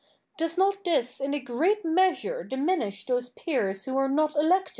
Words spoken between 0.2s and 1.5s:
Does not this in a